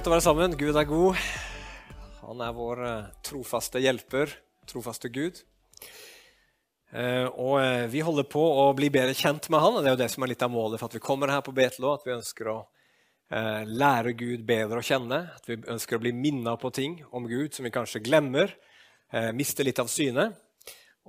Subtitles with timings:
[0.00, 0.54] Godt å være sammen.
[0.56, 1.18] Gud er god.
[2.24, 4.30] Han er vår eh, trofaste hjelper,
[4.64, 5.42] trofaste Gud.
[6.96, 9.98] Eh, og eh, vi holder på å bli bedre kjent med han, og det er
[9.98, 11.90] jo det som er litt av målet for at vi kommer her på Betlå.
[11.92, 12.56] At vi ønsker å
[13.68, 15.18] lære Gud bedre å kjenne.
[15.36, 18.54] At vi ønsker å bli minna på ting om Gud som vi kanskje glemmer,
[19.36, 20.30] mister litt av syne.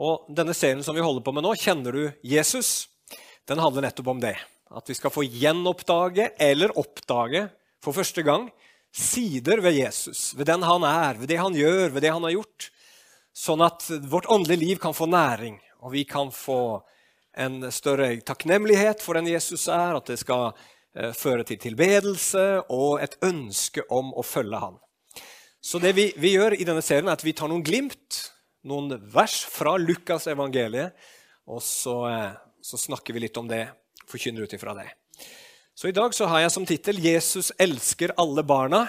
[0.03, 2.89] Og denne serien som vi holder på med nå, 'Kjenner du Jesus?',
[3.47, 4.35] den handler nettopp om det.
[4.67, 7.47] At vi skal få gjenoppdage eller oppdage
[7.79, 8.51] for første gang
[8.91, 12.35] sider ved Jesus, ved den han er, ved det han gjør, ved det han har
[12.35, 12.69] gjort.
[13.31, 16.81] Sånn at vårt åndelige liv kan få næring, og vi kan få
[17.39, 22.99] en større takknemlighet for den Jesus er, at det skal eh, føre til tilbedelse og
[23.03, 24.79] et ønske om å følge han.
[25.63, 28.25] Så det vi, vi gjør i denne serien, er at vi tar noen glimt,
[28.67, 30.97] noen vers fra Lukas evangeliet,
[31.47, 33.69] og så, eh, så snakker vi litt om det,
[34.11, 34.89] forkynner ut ifra det.
[35.75, 38.87] Så I dag så har jeg som tittel 'Jesus elsker alle barna'.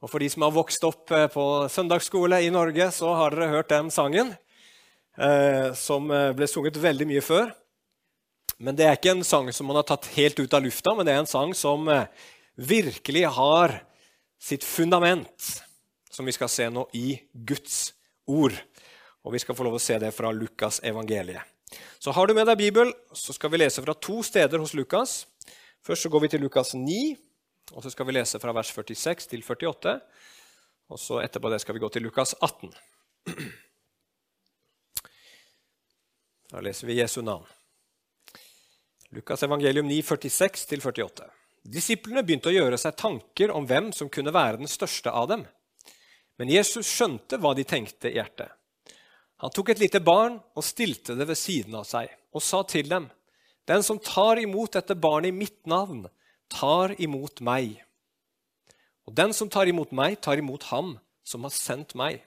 [0.00, 3.50] Og For de som har vokst opp eh, på søndagsskole i Norge, så har dere
[3.52, 4.32] hørt den sangen.
[5.18, 7.52] Eh, som eh, ble sunget veldig mye før.
[8.58, 11.04] Men det er ikke en sang som man har tatt helt ut av lufta, men
[11.04, 11.88] det er en sang som
[12.56, 13.76] virkelig har
[14.40, 15.62] sitt fundament,
[16.12, 17.92] som vi skal se nå i Guds
[18.28, 18.56] ord.
[19.24, 21.44] Og vi skal få lov å se det fra Lukas evangeliet.
[22.00, 25.24] Så har du med deg Bibel, så skal vi lese fra to steder hos Lukas.
[25.82, 27.16] Først så går vi til Lukas 9,
[27.72, 29.96] og så skal vi lese fra vers 46 til 48.
[30.90, 32.72] Og så etterpå det skal vi gå til Lukas 18.
[36.50, 37.46] Da leser vi Jesu navn.
[39.14, 41.28] Lukas evangelium 9, 46 til 48.
[41.62, 45.44] Disiplene begynte å gjøre seg tanker om hvem som kunne være den største av dem.
[46.40, 48.48] Men Jesus skjønte hva de tenkte i hjertet.
[49.40, 52.88] Han tok et lite barn og stilte det ved siden av seg og sa til
[52.90, 53.08] dem.:
[53.70, 56.08] Den som tar imot dette barnet i mitt navn,
[56.50, 57.76] tar imot meg.
[59.06, 62.24] Og den som tar imot meg, tar imot ham som har sendt meg.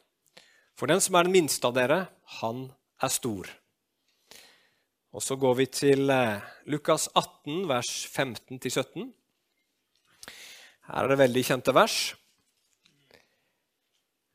[0.79, 1.99] For den som er den minste av dere,
[2.39, 2.69] han
[3.03, 3.51] er stor.
[5.13, 9.11] Og så går vi til eh, Lukas 18, vers 15-17.
[10.87, 11.97] Her er det veldig kjente vers.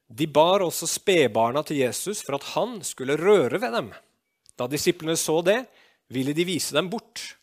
[0.08, 3.90] De bar også spedbarna til Jesus for at han skulle røre ved dem.
[4.56, 5.58] Da disiplene så det,
[6.12, 7.36] ville de vise dem bort.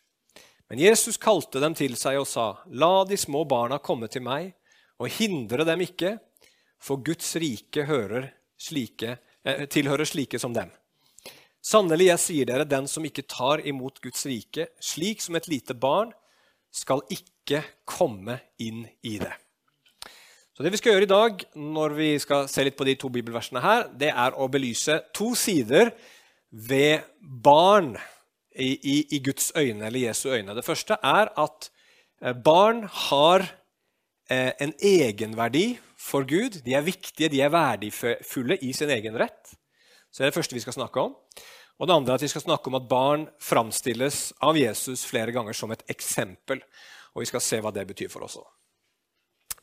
[0.68, 4.54] Men Jesus kalte dem til seg og sa, La de små barna komme til meg,
[4.98, 6.16] og hindre dem ikke,
[6.80, 7.86] for Guds rike
[8.56, 10.70] slike, eh, tilhører slike som dem.
[11.62, 15.74] Sannelig, jeg sier dere, den som ikke tar imot Guds rike, slik som et lite
[15.74, 16.12] barn,
[16.70, 19.32] skal ikke komme inn i det.
[20.56, 23.10] Så Det vi skal gjøre i dag, når vi skal se litt på de to
[23.12, 25.90] bibelversene her, det er å belyse to sider
[26.50, 27.96] ved barn
[28.58, 30.54] i, i, i Guds øyne, eller Jesu øyne.
[30.56, 31.70] Det første er at
[32.22, 33.44] eh, barn har
[34.30, 36.62] eh, en egenverdi for Gud.
[36.64, 39.54] De er viktige, de er verdifulle i sin egen rett.
[40.10, 41.16] Så det er det første vi skal snakke om.
[41.76, 45.32] Og det andre er at vi skal snakke om at barn framstilles av Jesus flere
[45.32, 46.62] ganger som et eksempel.
[47.14, 48.48] Og vi skal se hva det betyr for oss òg.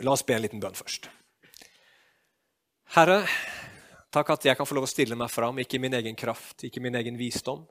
[0.05, 1.09] La oss be en liten bønn først.
[2.93, 3.23] Herre,
[4.13, 6.65] takk at jeg kan få lov å stille meg fram, ikke i min egen kraft,
[6.65, 7.63] ikke i min egen visdom,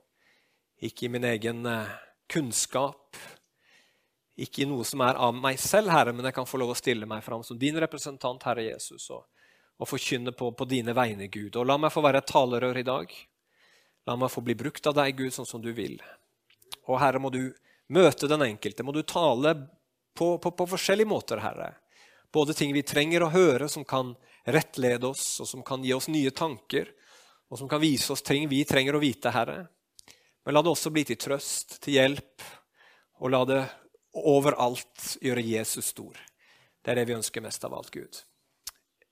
[0.83, 1.93] ikke i min egen eh,
[2.31, 3.17] kunnskap,
[4.35, 6.77] ikke i noe som er av meg selv, Herre, men jeg kan få lov å
[6.77, 9.27] stille meg fram som din representant, Herre Jesus, og,
[9.77, 11.53] og forkynne på, på dine vegne, Gud.
[11.59, 13.13] Og la meg få være et talerør i dag.
[14.09, 15.99] La meg få bli brukt av deg, Gud, sånn som du vil.
[16.89, 17.45] Og Herre, må du
[17.93, 18.83] møte den enkelte.
[18.83, 19.53] Må du tale
[20.17, 21.69] på, på, på forskjellige måter, Herre.
[22.33, 24.15] Både ting vi trenger å høre, som kan
[24.49, 26.89] rettlede oss, og som kan gi oss nye tanker,
[27.53, 29.67] og som kan vise oss ting vi trenger å vite, Herre.
[30.43, 32.43] Men la det også bli til trøst, til hjelp,
[33.23, 33.61] og la det
[34.19, 36.17] overalt gjøre Jesus stor.
[36.83, 38.19] Det er det vi ønsker mest av alt, Gud.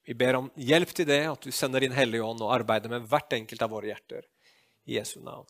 [0.04, 3.06] Vi ber om hjelp til det, at du sender inn Hellige Ånd og arbeider med
[3.08, 4.26] hvert enkelt av våre hjerter.
[4.90, 5.46] I Jesu navn.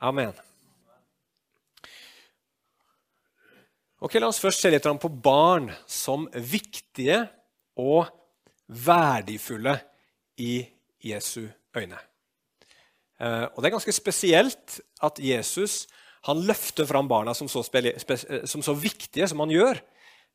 [0.00, 0.32] Amen.
[4.00, 7.18] Ok, La oss først se litt på barn som viktige
[7.76, 8.06] og
[8.70, 9.74] verdifulle
[10.40, 10.62] i
[11.04, 11.42] Jesu
[11.76, 11.98] øyne.
[13.20, 15.86] Eh, og Det er ganske spesielt at Jesus
[16.28, 19.80] han løfter fram barna som så, som så viktige som han gjør.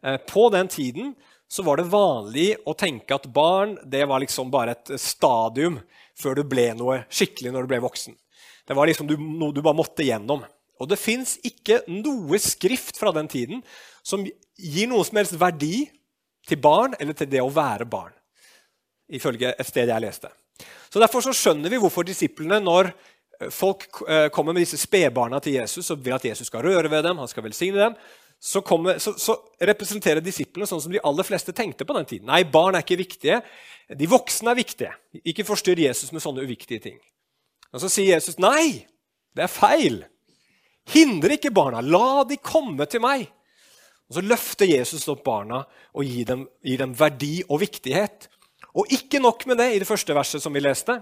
[0.04, 1.16] Eh, på den tiden
[1.48, 5.80] så var det vanlig å tenke at barn det var liksom bare et stadium
[6.18, 8.16] før du ble noe skikkelig når du ble voksen.
[8.66, 10.42] Det var liksom noe du bare måtte gjennom.
[10.82, 13.62] Og det fins ikke noe skrift fra den tiden
[14.04, 15.86] som gir noen som helst verdi
[16.50, 18.14] til barn eller til det å være barn,
[19.10, 20.30] ifølge et sted jeg leste.
[20.90, 22.92] Så Derfor så skjønner vi hvorfor disiplene, når
[23.52, 27.04] folk eh, kommer med disse spedbarna til Jesus og vil at Jesus skal røre ved
[27.04, 27.98] dem, han skal velsigne dem,
[28.40, 32.28] så, kommer, så, så, representerer disiplene sånn som de aller fleste tenkte på den tiden.
[32.30, 33.40] Nei, barn er ikke viktige.
[33.90, 34.92] De voksne er viktige.
[35.24, 37.00] Ikke forstyrr Jesus med sånne uviktige ting.
[37.74, 38.86] Og Så sier Jesus nei,
[39.36, 40.04] det er feil.
[40.94, 41.82] Hindre ikke barna.
[41.82, 43.26] La de komme til meg.
[44.06, 45.64] Og Så løfter Jesus opp barna
[45.96, 48.30] og gir dem, gir dem verdi og viktighet.
[48.76, 50.98] Og ikke nok med det i det første verset som vi leste.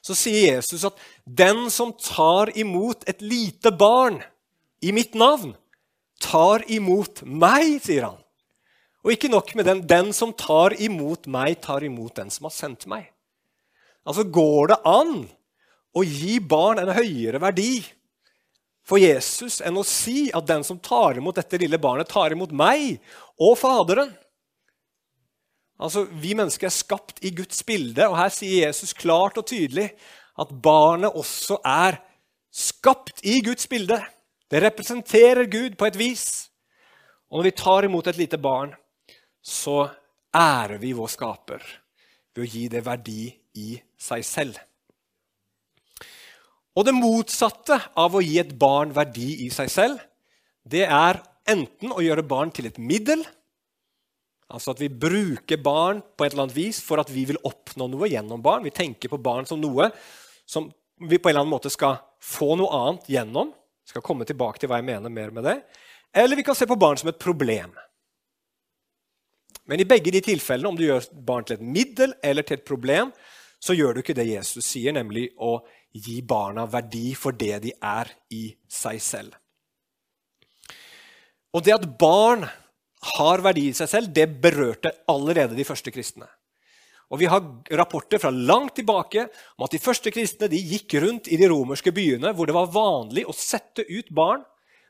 [0.00, 0.96] Så sier Jesus at
[1.26, 4.22] 'den som tar imot et lite barn
[4.80, 5.56] i mitt navn',
[6.20, 8.18] tar imot meg, sier han.
[9.04, 9.86] Og ikke nok med den.
[9.86, 13.12] Den som tar imot meg, tar imot den som har sendt meg.
[14.06, 15.28] Altså går det an
[15.96, 17.84] å gi barn en høyere verdi
[18.88, 22.54] for Jesus enn å si at den som tar imot dette lille barnet, tar imot
[22.56, 22.98] meg
[23.36, 24.14] og Faderen.
[25.78, 29.92] Altså, Vi mennesker er skapt i Guds bilde, og her sier Jesus klart og tydelig
[30.38, 32.00] at barnet også er
[32.50, 33.98] skapt i Guds bilde.
[34.50, 36.50] Det representerer Gud på et vis.
[37.30, 38.72] Og når vi tar imot et lite barn,
[39.42, 39.88] så
[40.34, 41.62] ærer vi vår skaper
[42.34, 43.28] ved å gi det verdi
[43.58, 44.58] i seg selv.
[46.78, 49.98] Og det motsatte av å gi et barn verdi i seg selv,
[50.62, 53.24] det er enten å gjøre barn til et middel,
[54.48, 57.88] altså at vi bruker barn på et eller annet vis for at vi vil oppnå
[57.92, 58.64] noe gjennom barn.
[58.64, 59.90] Vi tenker på barn som noe
[60.48, 63.52] som vi på en eller annen måte skal få noe annet gjennom.
[63.88, 65.58] Skal komme tilbake til hva jeg mener mer med det.
[66.16, 67.74] Eller vi kan se på barn som et problem.
[69.68, 72.64] Men i begge de tilfellene, om du gjør barn til et middel eller til et
[72.64, 73.12] problem,
[73.60, 75.58] så gjør du ikke det Jesus sier, nemlig å
[75.92, 79.36] gi barna verdi for det de er i seg selv.
[81.52, 82.46] Og det at barn
[83.18, 86.26] har verdi i seg selv, det berørte allerede de første kristne.
[87.08, 87.40] Og Vi har
[87.78, 91.92] rapporter fra langt tilbake om at de første kristne de gikk rundt i de romerske
[91.94, 94.42] byene hvor det var vanlig å sette ut barn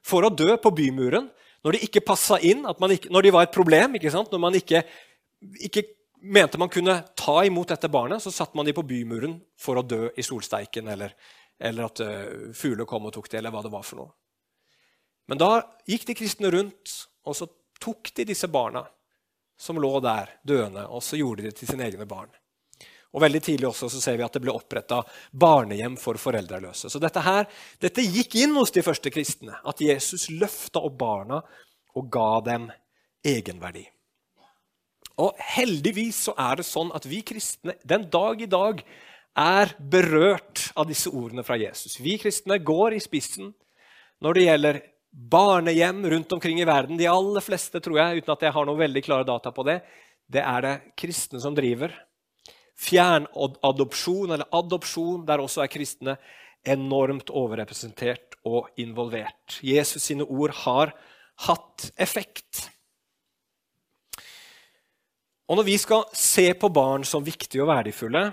[0.02, 1.28] for å dø på bymuren
[1.62, 3.94] når de ikke passa inn, ikke, når de var et problem.
[3.94, 4.82] Når man ikke,
[5.68, 5.84] ikke
[6.22, 9.86] mente man kunne ta imot dette barnet, så satte man de på bymuren for å
[9.86, 11.14] dø i solsteiken, eller,
[11.58, 14.14] eller at uh, fugler kom og tok det, eller hva det var for noe.
[15.28, 15.50] Men da
[15.90, 16.94] gikk de kristne rundt,
[17.28, 17.50] og så
[17.82, 18.84] tok de disse barna
[19.58, 22.30] som lå der døende, og så gjorde de det til sine egne barn.
[23.16, 25.00] Og veldig tidlig også så ser vi at det ble oppretta
[25.32, 26.90] barnehjem for foreldreløse.
[26.92, 27.48] Så dette, her,
[27.80, 31.40] dette gikk inn hos de første kristne, at Jesus løfta opp barna
[31.96, 32.68] og ga dem
[33.26, 33.86] egenverdi.
[35.18, 38.84] Og heldigvis så er det sånn at vi kristne den dag i dag
[39.38, 41.96] er berørt av disse ordene fra Jesus.
[42.02, 43.50] Vi kristne går i spissen
[44.22, 46.98] når det gjelder barnehjem rundt omkring i verden.
[46.98, 49.80] De aller fleste, tror jeg, uten at jeg har noen veldig klare data på det,
[50.28, 51.94] det er det kristne som driver.
[52.78, 56.18] Fjernadopsjon eller adopsjon, der også er kristne
[56.68, 59.58] enormt overrepresentert og involvert.
[59.64, 60.92] Jesus sine ord har
[61.48, 62.68] hatt effekt.
[65.48, 68.26] Og når vi skal se på barn som viktige og verdifulle,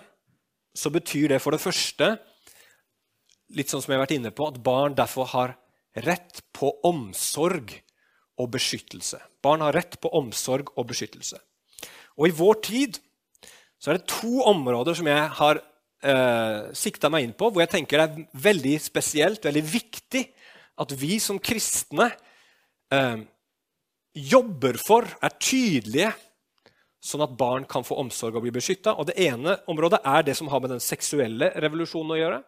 [0.76, 2.16] så betyr det for det første
[3.56, 5.54] litt sånn som jeg har vært inne på, at barn derfor har
[6.04, 7.72] rett på omsorg
[8.42, 9.20] og beskyttelse.
[9.44, 11.40] Barn har rett på omsorg og beskyttelse.
[12.20, 13.00] Og i vår tid
[13.80, 17.74] så er det to områder som jeg har eh, sikta meg inn på, hvor jeg
[17.76, 20.24] tenker det er veldig spesielt, veldig viktig,
[20.82, 22.10] at vi som kristne
[22.92, 23.24] eh,
[24.16, 26.12] jobber for, er tydelige
[27.06, 28.96] sånn at barn kan få omsorg og bli beskytta.
[29.06, 32.40] Det ene området er det som har med den seksuelle revolusjonen å gjøre.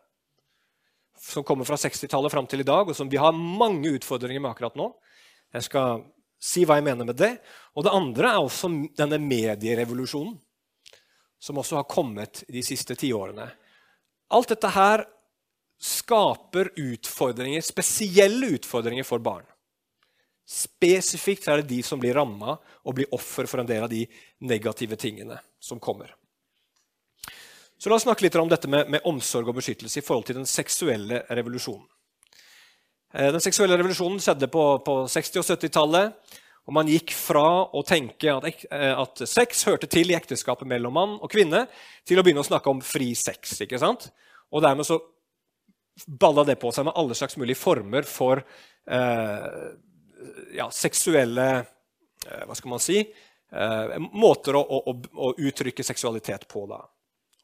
[1.20, 4.52] Som kommer fra 60-tallet fram til i dag, og som vi har mange utfordringer med
[4.52, 4.92] akkurat nå.
[5.56, 6.04] Jeg skal
[6.38, 7.34] si hva jeg mener med det.
[7.76, 10.38] Og det andre er også denne medierevolusjonen,
[11.40, 13.48] som også har kommet de siste tiårene.
[14.34, 15.06] Alt dette her
[15.78, 19.46] skaper utfordringer, spesielle utfordringer for barn.
[20.48, 22.56] Spesifikt er det de som blir ramma
[22.88, 24.06] og blir offer for en del av de
[24.48, 26.14] negative tingene som kommer.
[27.78, 30.40] Så La oss snakke litt om dette med, med omsorg og beskyttelse i forhold til
[30.40, 31.86] den seksuelle revolusjonen.
[33.14, 36.16] Eh, den seksuelle revolusjonen skjedde på, på 60- og 70-tallet.
[36.66, 40.98] og Man gikk fra å tenke at, eh, at, sex hørte til i ekteskapet mellom
[40.98, 41.68] mann og kvinne,
[42.08, 43.60] til å begynne å snakke om fri sex.
[43.62, 44.10] ikke sant?
[44.52, 44.98] Og dermed så
[46.06, 49.48] balla det på seg med alle slags mulige former for eh,
[50.58, 53.00] ja, seksuelle eh, Hva skal man si?
[53.48, 56.66] Eh, måter å, å, å, uttrykke seksualitet på.
[56.70, 56.82] Da.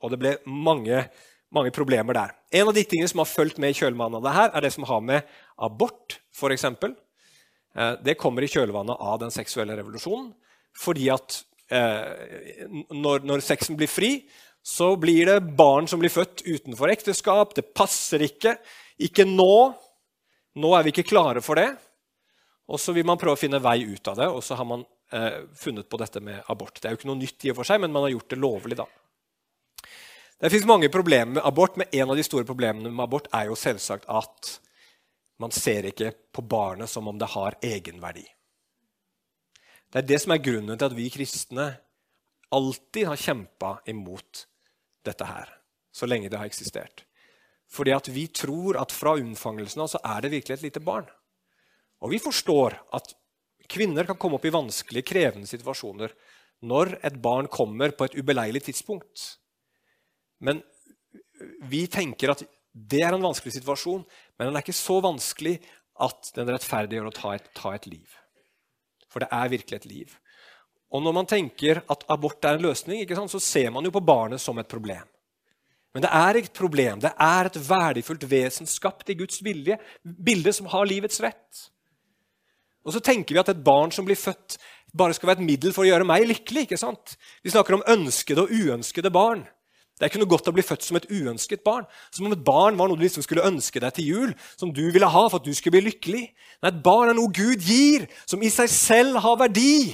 [0.03, 1.05] Og det ble mange,
[1.53, 2.35] mange, problemer der.
[2.51, 4.73] En av de tingene som har fulgt med i kjølvannet av det her, er det
[4.75, 6.67] som har med abort f.eks.
[6.67, 10.33] Eh, det kommer i kjølvannet av den seksuelle revolusjonen.
[10.83, 11.39] Fordi at
[11.71, 14.15] eh, når, når sexen blir fri,
[14.63, 17.55] så blir det barn som blir født utenfor ekteskap.
[17.55, 18.57] Det passer ikke.
[19.03, 19.73] Ikke nå.
[20.59, 21.71] Nå er vi ikke klare for det.
[22.71, 24.85] Og så vil man prøve å finne vei ut av det, og så har man
[25.11, 26.77] eh, funnet på dette med abort.
[26.79, 28.39] Det er jo ikke noe nytt, i og for seg, men man har gjort det
[28.39, 28.77] lovlig.
[28.79, 28.87] da.
[30.43, 33.47] Det fins mange problemer med abort, men en av de store problemene med abort er
[33.47, 34.49] jo selvsagt at
[35.39, 38.25] man ser ikke på barnet som om det har egenverdi.
[39.87, 41.67] Det er det som er grunnen til at vi kristne
[42.51, 44.41] alltid har kjempa imot
[45.07, 45.47] dette her,
[45.95, 47.05] så lenge det har eksistert.
[47.71, 51.07] Fordi at vi tror at fra unnfangelsen av så er det virkelig et lite barn.
[52.03, 53.15] Og vi forstår at
[53.71, 56.11] kvinner kan komme opp i vanskelige, krevende situasjoner
[56.67, 59.37] når et barn kommer på et ubeleilig tidspunkt.
[60.43, 60.59] Men
[61.69, 64.03] vi tenker at det er en vanskelig situasjon,
[64.37, 65.59] men den er ikke så vanskelig
[66.01, 68.19] at den rettferdiggjør å ta et, ta et liv.
[69.13, 70.13] For det er virkelig et liv.
[70.93, 74.41] Og når man tenker at abort er en løsning, så ser man jo på barnet
[74.41, 75.05] som et problem.
[75.93, 77.01] Men det er et problem.
[77.01, 81.67] Det er et verdifullt vesen skapt i Guds vilje, bilde som har livets rett.
[82.83, 84.57] Og så tenker vi at et barn som blir født,
[84.93, 86.65] bare skal være et middel for å gjøre meg lykkelig.
[86.65, 87.15] ikke sant?
[87.45, 89.45] Vi snakker om ønskede og uønskede barn.
[89.93, 91.85] Det er ikke noe godt å bli født som et uønsket barn.
[92.11, 94.81] Som om et barn var noe du liksom skulle ønske deg til jul, som du
[94.91, 96.23] ville ha for at du skulle bli lykkelig.
[96.63, 99.93] Nei, Et barn er noe Gud gir, som i seg selv har verdi.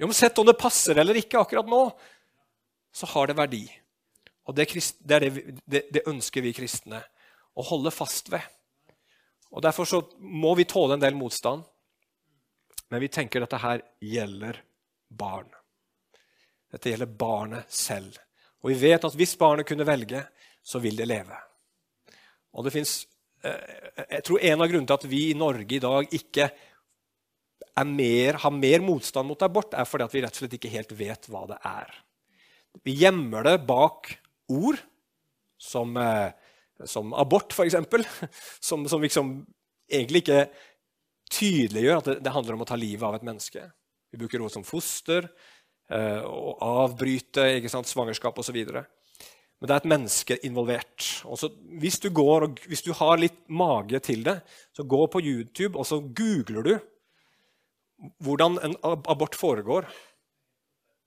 [0.00, 1.84] Uansett om det passer eller ikke akkurat nå,
[2.94, 3.64] så har det verdi.
[4.48, 7.00] Og det, er det, det, det ønsker vi kristne
[7.54, 8.42] å holde fast ved.
[9.54, 11.62] Og Derfor så må vi tåle en del motstand,
[12.90, 14.58] men vi tenker at dette her gjelder
[15.14, 15.48] barn.
[16.74, 18.16] Dette gjelder barnet selv.
[18.64, 20.24] Og vi vet at hvis barnet kunne velge,
[20.64, 21.36] så vil det leve.
[22.54, 22.94] Og det finnes,
[23.44, 26.50] eh, jeg tror En av grunnene til at vi i Norge i dag ikke
[27.84, 30.92] mer, har mer motstand mot abort, er fordi at vi rett og slett ikke helt
[30.92, 31.94] vet hva det er.
[32.82, 34.10] Vi gjemmer det bak
[34.50, 34.78] ord
[35.58, 36.30] som, eh,
[36.84, 37.76] som abort, f.eks.,
[38.68, 39.46] som, som liksom
[39.90, 40.46] egentlig ikke
[41.34, 43.64] tydeliggjør at det, det, handler om å ta livet av et menneske.
[44.12, 45.26] Vi bruker ord som foster,
[45.92, 48.56] og avbryte ikke sant, svangerskap osv.
[48.64, 51.06] Men det er et menneske involvert.
[51.24, 51.50] Også,
[51.80, 54.38] hvis, du går, og, hvis du har litt mage til det,
[54.76, 56.74] så gå på YouTube og så googler du
[58.24, 59.86] hvordan en abort foregår,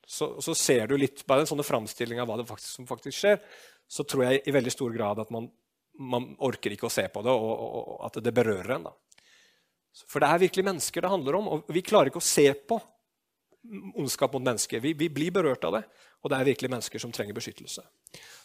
[0.08, 3.42] så, så, ser du litt bare en sånn framstilling av hva faktisk, som faktisk skjer,
[3.88, 5.50] så tror jeg i veldig stor grad at man,
[6.00, 8.88] man orker ikke å se på det, og, og, og at det berører en.
[8.88, 8.96] Da.
[10.08, 12.80] For det er virkelig mennesker det handler om, og vi klarer ikke å se på
[13.96, 14.82] ondskap mot mennesker.
[14.84, 15.84] Vi, vi blir berørt av det,
[16.24, 17.84] og det er virkelig mennesker som trenger beskyttelse.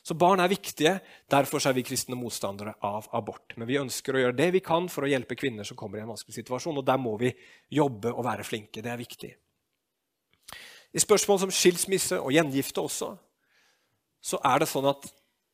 [0.03, 0.97] Så barn er viktige.
[1.31, 3.55] Derfor er vi kristne motstandere av abort.
[3.57, 6.03] Men vi ønsker å gjøre det vi kan for å hjelpe kvinner som kommer i
[6.03, 6.81] en vanskelig situasjon.
[6.81, 7.31] Og der må vi
[7.71, 8.83] jobbe og være flinke.
[8.83, 9.31] Det er viktig.
[10.93, 13.13] I spørsmål som skilsmisse og gjengifte også,
[14.23, 15.07] så er det sånn at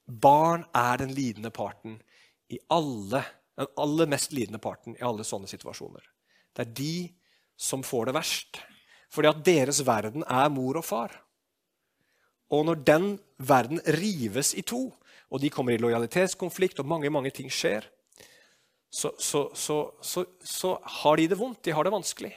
[0.09, 2.01] barn er den lidende parten
[2.49, 3.21] i alle,
[3.61, 6.03] den aller mest lidende parten i alle sånne situasjoner.
[6.57, 6.95] Det er de
[7.59, 8.61] som får det verst.
[9.13, 11.15] Fordi at deres verden er mor og far.
[12.53, 14.91] Og når den verden rives i to,
[15.29, 17.85] og de kommer i lojalitetskonflikt, og mange mange ting skjer,
[18.91, 21.61] så, så, så, så, har de det vondt.
[21.65, 22.33] De har det vanskelig.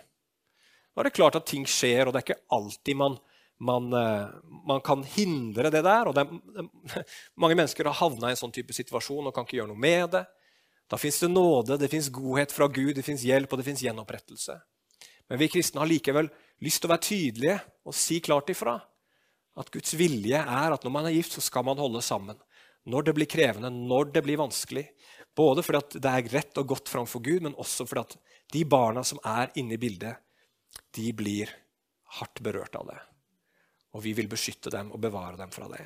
[0.92, 3.16] Nå er det klart at ting skjer, og det er ikke alltid man,
[3.64, 4.34] man, eh,
[4.68, 6.10] man kan hindre det der.
[6.12, 7.06] og det er,
[7.42, 10.12] Mange mennesker har havna i en sånn type situasjon og kan ikke gjøre noe med
[10.18, 10.26] det.
[10.92, 13.84] Da fins det nåde, det fins godhet fra Gud, det fins hjelp og det fins
[13.86, 14.58] gjenopprettelse.
[15.32, 16.28] Men vi kristne har likevel
[16.60, 17.54] lyst til å være tydelige
[17.88, 18.74] og si klart ifra.
[19.56, 22.36] At Guds vilje er at når man er gift, så skal man holde sammen.
[22.84, 24.84] Når det blir krevende, når det blir vanskelig.
[25.32, 28.20] Både fordi det er rett og godt framfor Gud, men også fordi
[28.52, 30.20] de barna som er inne i bildet,
[31.00, 31.56] de blir
[32.20, 33.00] hardt berørt av det.
[33.96, 35.86] Og vi vil beskytte dem og bevare dem fra det.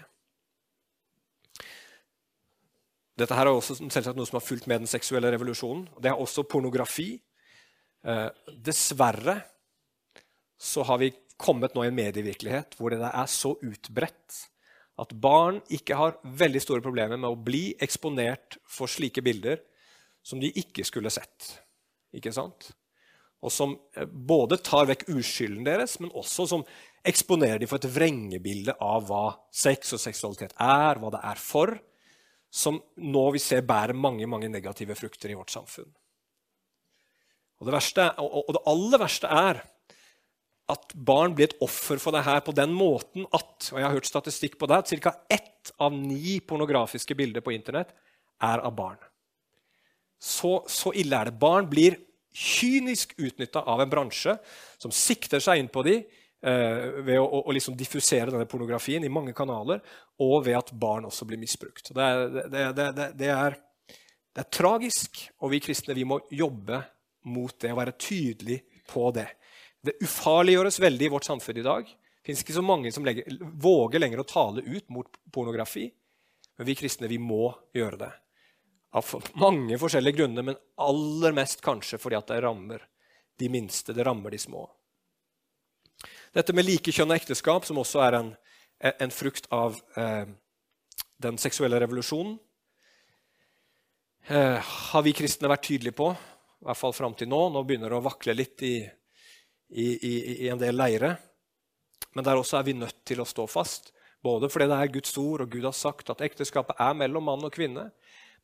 [3.22, 5.86] Dette her er også selvsagt noe som har fulgt med den seksuelle revolusjonen.
[6.02, 7.14] Det er også pornografi.
[8.06, 8.30] Eh,
[8.62, 9.40] dessverre
[10.62, 14.44] så har vi kommet nå i en medievirkelighet hvor det er så utbredt
[15.02, 19.60] at barn ikke har veldig store problemer med å bli eksponert for slike bilder
[20.26, 21.50] som de ikke skulle sett.
[22.16, 22.70] Ikke sant?
[23.44, 26.64] Og som eh, både tar vekk uskylden deres, men også som
[27.06, 31.76] eksponerer dem for et vrengebilde av hva sex og seksualitet er, hva det er for,
[32.50, 35.90] som nå vi ser bærer mange, mange negative frukter i vårt samfunn.
[37.60, 39.62] Og det, verste, og det aller verste er
[40.72, 43.94] at barn blir et offer for det her på den måten at og jeg har
[43.94, 45.14] hørt statistikk på det, at ca.
[45.30, 47.94] ett av ni pornografiske bilder på Internett
[48.44, 48.98] er av barn.
[50.22, 51.38] Så, så ille er det.
[51.38, 52.00] Barn blir
[52.36, 54.36] kynisk utnytta av en bransje
[54.82, 59.12] som sikter seg inn på dem eh, ved å, å liksom diffusere denne pornografien i
[59.12, 59.84] mange kanaler,
[60.20, 61.94] og ved at barn også blir misbrukt.
[61.94, 63.58] Det er, det, det, det er,
[64.36, 66.82] er tragisk, og vi kristne vi må jobbe
[67.26, 69.28] mot det, og være tydelig på det.
[69.86, 71.86] Det ufarliggjøres veldig i vårt samfunn i dag.
[71.86, 73.28] Det fins ikke så mange som legger,
[73.62, 75.90] våger lenger å tale ut mot pornografi.
[76.58, 78.12] Men vi kristne vi må gjøre det.
[78.96, 82.86] Av mange forskjellige grunner, men aller mest kanskje fordi at det rammer
[83.38, 83.94] de minste.
[83.94, 84.64] Det rammer de små.
[86.36, 88.32] Dette med likekjønna ekteskap, som også er en,
[88.80, 90.26] en frukt av eh,
[91.24, 92.38] den seksuelle revolusjonen,
[94.28, 96.10] eh, har vi kristne vært tydelige på,
[96.62, 97.42] i hvert fall fram til nå.
[97.52, 98.76] Nå begynner det å vakle litt i,
[99.70, 101.16] i, i, i en del leire.
[102.16, 103.92] Men der også er vi nødt til å stå fast.
[104.26, 107.46] Både fordi det er Guds ord, og Gud har sagt at ekteskapet er mellom mann
[107.46, 107.90] og kvinne.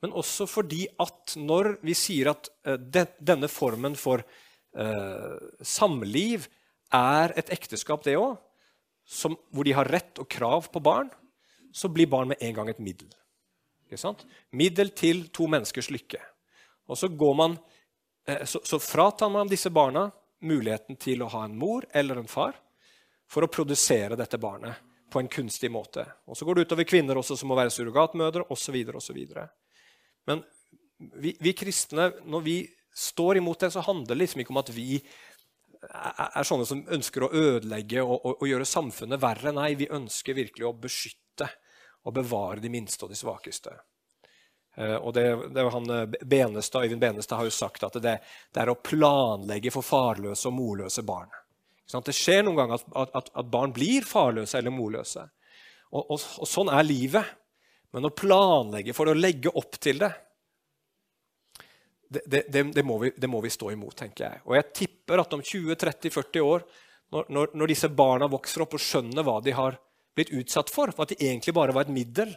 [0.01, 2.77] Men også fordi at når vi sier at uh,
[3.21, 6.47] denne formen for uh, samliv
[6.93, 8.35] er et ekteskap, det òg,
[9.51, 11.09] hvor de har rett og krav på barn,
[11.73, 13.09] så blir barn med en gang et middel.
[14.55, 16.19] Middel til to menneskers lykke.
[16.91, 17.57] Og så, går man,
[18.45, 20.09] så, så fratar man disse barna
[20.41, 22.57] muligheten til å ha en mor eller en far
[23.31, 24.79] for å produsere dette barnet
[25.11, 26.05] på en kunstig måte.
[26.25, 28.77] Og Så går det utover kvinner også som må være surrogatmødre osv.
[30.29, 30.43] Men
[30.97, 32.57] vi, vi, kristne, når vi
[32.95, 35.01] står imot det, så handler det liksom ikke om at vi
[35.81, 39.53] er sånne som ønsker å ødelegge og, og, og, gjøre samfunnet verre.
[39.55, 41.50] Nei, vi ønsker virkelig å beskytte
[42.05, 43.73] og bevare de minste og de svakeste.
[44.77, 48.13] Uh, og det, det han, eh, Benestad, Øyvind Benestad har jo sagt at det,
[48.55, 51.31] det er å planlegge for farløse og morløse barn.
[51.91, 55.25] Det skjer noen ganger at, at, at, barn blir farløse eller morløse.
[55.91, 57.33] Og, og, og, sånn er livet.
[57.91, 60.11] Men å planlegge for å legge opp til det,
[62.23, 64.41] det, det, må, vi, må, vi, stå imot, tenker jeg.
[64.47, 66.63] Og jeg tipper at om 20-30-40 år,
[67.11, 69.75] når, når, når, disse barna vokser opp og skjønner hva de har
[70.15, 72.33] blitt utsatt for at de egentlig bare var et middel,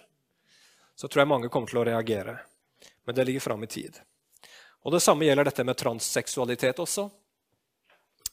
[0.95, 2.39] så tror jeg mange kommer til å reagere.
[3.05, 3.99] Men det ligger fram i tid.
[4.85, 7.09] Og Det samme gjelder dette med transseksualitet også.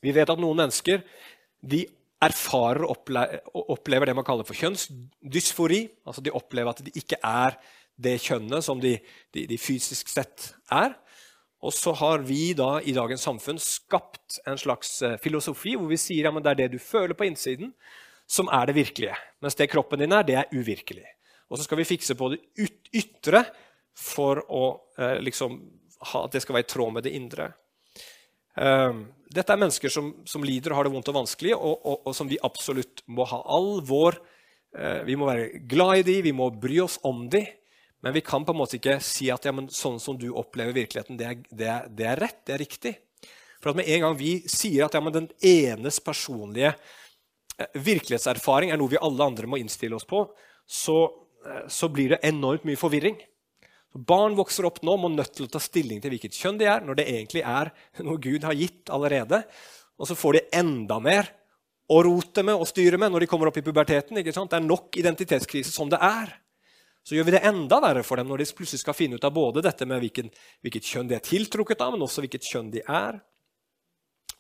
[0.02, 1.04] Vi vet at noen mennesker
[1.62, 1.86] de
[2.22, 5.86] erfarer og opplever det man kaller for kjønnsdysfori.
[6.06, 7.58] Altså de opplever at de ikke er
[8.02, 8.96] det kjønnet som de,
[9.34, 10.96] de, de fysisk sett er.
[11.62, 16.00] Og så har vi da i dagens samfunn skapt en slags eh, filosofi hvor vi
[16.02, 17.76] sier at ja, det er det du føler på innsiden,
[18.26, 19.18] som er det virkelige.
[19.44, 21.06] Mens det kroppen din er, det er uvirkelig.
[21.52, 22.40] Og så skal vi fikse på det
[22.96, 23.44] ytre
[23.98, 24.66] for å,
[24.98, 25.58] eh, liksom,
[26.12, 27.52] ha, at det skal være i tråd med det indre.
[28.60, 32.08] Ehm, dette er mennesker som, som, lider og har det vondt og vanskelig, og, og,
[32.08, 34.18] og som vi absolutt må ha all vår
[34.76, 37.48] uh, Vi må være glad i dem, vi må bry oss om dem.
[38.02, 41.20] Men vi kan på en måte ikke si at ja, sånn som du opplever virkeligheten,
[41.20, 42.94] det er, det, er, det er, rett, det er riktig.
[43.62, 48.82] For at med en gang vi sier at ja, den enes personlige uh, virkelighetserfaring er
[48.82, 50.26] noe vi alle andre må innstille oss på,
[50.68, 50.98] så,
[51.72, 53.18] så blir det enormt mye forvirring.
[53.92, 56.84] Barn vokser opp nå må nødt til å ta stilling til hvilket kjønn de er,
[56.86, 57.74] når det egentlig er
[58.08, 59.44] noe Gud har gitt allerede.
[60.00, 61.34] Og så får de enda mer
[61.92, 64.16] å rote med og styre med når de kommer opp i puberteten.
[64.16, 66.32] Det er nok identitetskrise som det er.
[67.04, 69.34] Så gjør vi det enda verre for dem når de plutselig skal finne ut av
[69.34, 70.30] både dette med hvilken,
[70.62, 73.18] hvilket kjønn de er tiltrukket av, men også hvilket kjønn de er.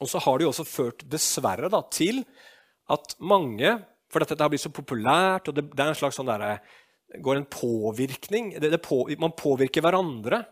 [0.01, 2.23] Og så har det jo også ført dessverre da, til
[2.91, 3.79] at mange
[4.11, 6.57] For dette, har blitt så populært, og det, det er en slags sånn der,
[7.19, 10.43] går en påvirkning det, det på, Man påvirker hverandre.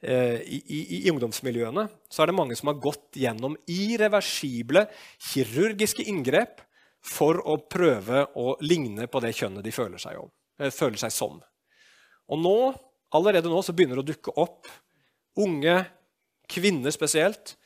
[0.00, 4.84] Eh, i, i, I, ungdomsmiljøene så er det mange som har gått gjennom irreversible
[5.32, 6.60] kirurgiske inngrep
[7.02, 11.14] for å prøve å ligne på det kjønnet de føler seg, om, eh, føler seg
[11.14, 11.40] som.
[12.30, 12.56] Og nå,
[13.16, 14.70] allerede nå så begynner det å dukke opp
[15.38, 15.80] unge
[16.48, 17.56] kvinner spesielt,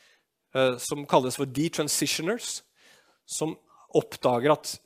[0.55, 2.61] eh, som kalles for detransitioners,
[3.25, 3.53] som
[3.93, 4.79] oppdager at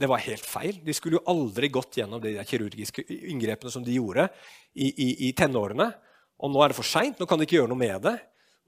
[0.00, 0.78] det var helt feil.
[0.84, 4.26] De skulle jo aldri gått gjennom de kirurgiske inngrepene som de gjorde
[4.72, 5.90] i, i, i tenårene.
[6.40, 8.16] Og nå er det for seint, nå kan de ikke gjøre noe med det.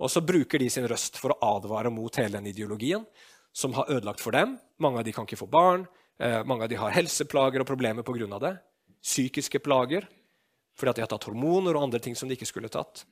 [0.02, 3.04] Og så bruker de sin røst for å advare mot hele den ideologien
[3.52, 4.56] som har ødelagt for dem.
[4.82, 5.86] Mange av de kan ikke få barn,
[6.20, 8.38] eh, mange av de har helseplager og problemer pga.
[8.38, 8.58] det.
[9.02, 10.08] Psykiske plager
[10.76, 13.04] fordi de har tatt hormoner og andre ting som de ikke skulle tatt.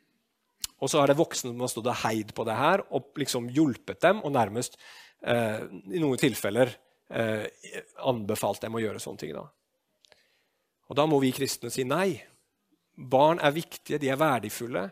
[0.80, 3.50] Og så er det voksne som har stått og heid på det her og liksom
[3.52, 4.78] hjulpet dem og nærmest
[5.22, 5.61] eh,
[5.92, 6.72] i noen tilfeller
[7.11, 7.46] eh,
[8.07, 9.33] anbefalt dem å gjøre sånne ting.
[9.37, 9.46] Da.
[10.90, 12.18] Og da må vi kristne si nei.
[12.94, 14.88] Barn er viktige, de er verdifulle.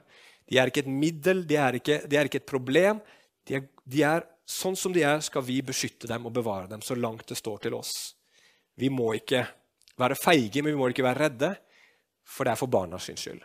[0.48, 3.02] De er ikke et middel, de er ikke, de er ikke et problem.
[3.48, 6.80] De er, de er, sånn som de er, skal vi beskytte dem og bevare dem
[6.84, 8.14] så langt det står til oss.
[8.78, 9.42] Vi må ikke
[9.98, 11.50] være feige, men vi må ikke være redde,
[12.28, 13.42] for det er for barna sin skyld.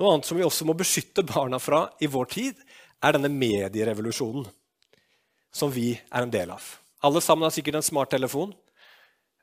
[0.00, 2.62] Noe annet som vi også må beskytte barna fra i vår tid,
[3.00, 4.46] er denne medierevolusjonen
[5.52, 6.64] som vi er en del av.
[7.06, 8.52] Alle sammen har sikkert en smarttelefon.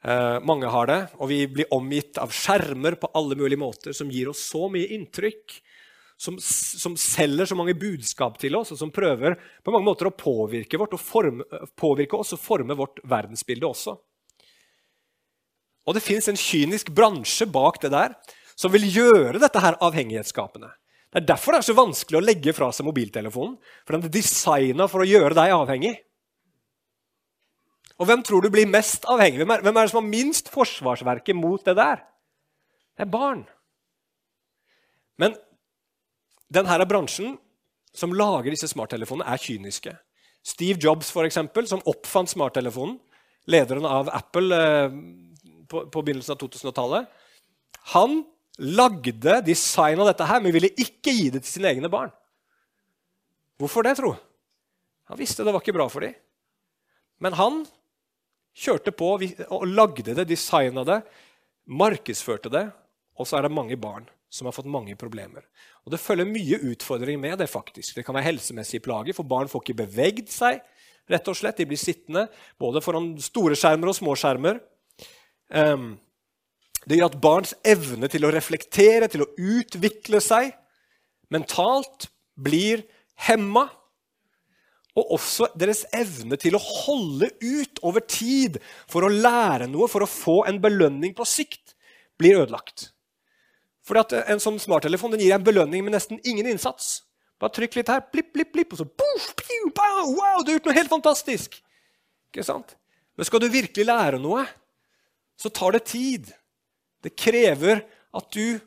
[0.06, 4.12] Eh, mange har det, og vi blir omgitt av skjermer på alle mulige måter som
[4.14, 5.58] gir oss så mye inntrykk,
[6.18, 10.16] som, som, selger så mange budskap til oss, og som prøver på mange måter å
[10.18, 11.46] påvirke, vårt, og forme,
[11.78, 13.98] påvirke oss og forme vårt verdensbilde også.
[15.88, 18.18] Og det fins en kynisk bransje bak det der
[18.58, 20.72] som vil gjøre dette her avhengighetsskapende.
[21.08, 23.56] Det er derfor det er så vanskelig å legge fra seg mobiltelefonen.
[23.88, 25.96] For den er designa for å gjøre deg avhengig.
[27.98, 29.40] Og hvem tror du blir mest avhengig?
[29.42, 32.04] Hvem er, hvem er det som har minst forsvarsverket mot det der?
[32.98, 33.46] Det er barn.
[35.18, 35.34] Men
[36.54, 37.38] denne bransjen
[37.98, 39.96] som lager disse smarttelefonene, er kyniske.
[40.46, 43.00] Steve Jobs, for eksempel, som oppfant smarttelefonen,
[43.50, 44.98] lederen av Apple eh,
[45.72, 47.08] på, på begynnelsen av 2000-tallet,
[47.96, 48.20] han
[48.58, 52.12] lagde designa dette her, men ville ikke gi det til sine egne barn.
[53.58, 54.14] Hvorfor det, tro?
[55.08, 56.16] Han visste det var ikke bra for dem.
[57.24, 57.64] Men han
[58.58, 61.02] kjørte på og lagde det, designa det,
[61.68, 62.68] markedsførte det,
[63.18, 65.46] og så er det mange barn som har fått mange problemer.
[65.86, 67.50] Og Det følger mye utfordringer med det.
[67.50, 67.96] faktisk.
[67.96, 70.62] Det kan være helsemessige plager, for barn får ikke bevegd seg.
[71.10, 71.56] rett og slett.
[71.56, 72.28] De blir sittende
[72.60, 74.60] både foran store skjermer og små skjermer.
[75.48, 75.98] Um,
[76.88, 80.54] det gjør at barns evne til å reflektere, til å utvikle seg
[81.34, 82.86] mentalt, blir
[83.28, 83.66] hemma.
[84.98, 88.58] Og også deres evne til å holde ut over tid
[88.90, 91.76] for å lære noe, for å få en belønning på sikt,
[92.18, 92.92] blir ødelagt.
[93.88, 97.04] Fordi En sånn smarttelefon gir en belønning med nesten ingen innsats.
[97.38, 100.58] Bare trykk litt her, blipp, blipp, blipp, og så puff, piu, pow, wow, du har
[100.58, 101.60] gjort noe helt fantastisk.
[102.32, 102.74] Ikke sant?
[103.18, 104.44] Men skal du virkelig lære noe,
[105.38, 106.32] så tar det tid.
[107.04, 107.82] Det krever
[108.18, 108.60] at du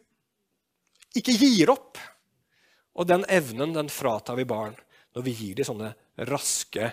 [1.18, 1.98] ikke gir opp.
[2.98, 4.74] Og den evnen den fratar vi barn
[5.16, 5.94] når vi gir dem sånne
[6.28, 6.92] raske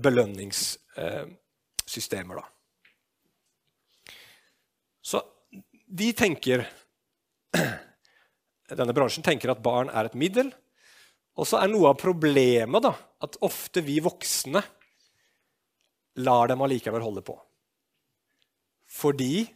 [0.00, 2.36] belønningssystemer.
[2.40, 2.44] Da.
[5.04, 5.22] Så
[5.84, 6.64] de tenker
[8.80, 10.48] denne bransjen tenker at barn er et middel.
[11.34, 12.92] Og så er noe av problemet da,
[13.24, 14.62] at ofte vi voksne
[16.22, 17.34] lar dem allikevel holde på.
[18.86, 19.46] Fordi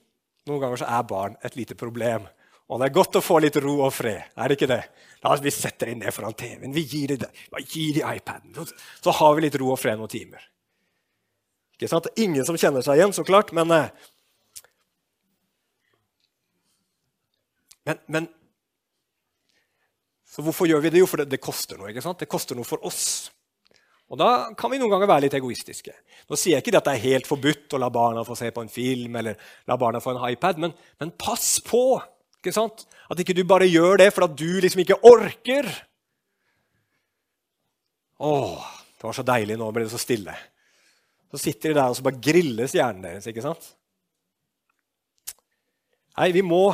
[0.49, 2.27] noen ganger så er barn et lite problem.
[2.69, 4.29] Og det er godt å få litt ro og fred.
[4.37, 4.83] er det ikke det?
[5.25, 6.73] La oss, Vi setter dem ned foran TV-en.
[6.73, 7.31] Vi gir dem,
[7.65, 8.69] gir dem iPaden.
[9.01, 10.45] Så har vi litt ro og fred noen timer.
[11.79, 12.11] Ikke sant?
[12.17, 13.91] Ingen som kjenner seg igjen, så klart, men eh,
[17.89, 18.27] Men, men
[20.29, 21.01] Så hvorfor gjør vi det?
[21.01, 21.89] Jo, for det, det koster noe.
[21.89, 22.21] ikke sant?
[22.21, 23.31] Det koster noe for oss.
[24.09, 25.93] Og Da kan vi noen ganger være litt egoistiske.
[26.29, 28.65] Nå sier jeg ikke at det er helt forbudt å la barna få se på
[28.65, 29.37] en film eller
[29.69, 32.01] la barna få en iPad, men, men pass på
[32.39, 32.87] ikke sant?
[33.09, 35.69] at ikke du bare gjør det for at du liksom ikke orker.
[38.21, 38.67] Åh,
[38.99, 39.57] det var så deilig.
[39.61, 40.35] Nå ble det så stille.
[41.33, 43.29] Så sitter de der og så bare grilles hjernen deres.
[43.29, 43.73] ikke sant?
[46.19, 46.67] Nei, vi må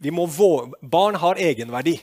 [0.00, 1.98] vi må våge, barn har egenverdi.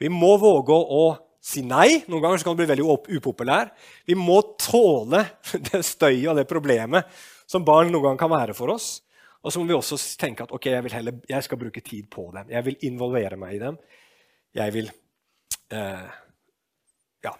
[0.00, 1.02] Vi må våge å
[1.40, 2.02] si nei.
[2.08, 3.72] Noen ganger kan det bli veldig upopulær.
[4.06, 5.24] Vi må tåle
[5.70, 7.08] det støyet og det problemet
[7.48, 8.98] som barn noen ganger kan være for oss.
[9.42, 12.26] Og så må vi også tenke at ok, jeg, heller, jeg, skal bruke tid på
[12.34, 12.50] dem.
[12.52, 13.78] Jeg vil involvere meg i dem.
[14.58, 14.90] Jeg vil
[15.72, 16.08] eh,
[17.24, 17.34] ja,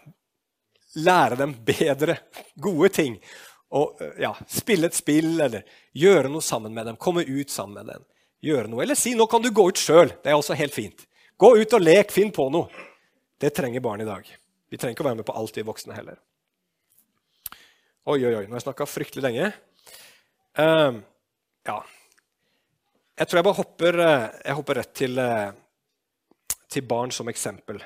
[1.03, 2.15] lære dem bedre,
[2.67, 3.19] gode ting.
[3.75, 6.97] Og ja, spille et spill eller gjøre noe sammen med dem.
[6.97, 8.07] Komme ut sammen med dem
[8.41, 8.83] gjøre noe.
[8.83, 10.13] Eller si 'nå kan du gå ut sjøl'.
[10.23, 11.05] Det er også helt fint.
[11.37, 12.67] Gå ut og lek, finn på noe.
[13.39, 14.27] Det trenger barn i dag.
[14.69, 16.17] Vi trenger ikke å være med på alt, vi voksne heller.
[18.09, 19.51] Oi, oi, oi, nå har jeg snakka fryktelig lenge.
[20.59, 20.97] Uh,
[21.67, 21.75] ja
[23.15, 25.53] Jeg tror jeg bare hopper, uh, jeg hopper rett til, uh,
[26.67, 27.79] til barn som eksempel.